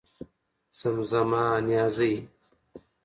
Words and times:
زمزمه 0.79 1.43
نيازۍ 1.67 2.13